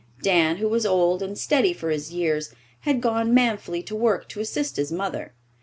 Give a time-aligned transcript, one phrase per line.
[0.23, 4.39] Dan, who was old and steady for his years, had gone manfully to work to
[4.39, 5.35] assist his mother.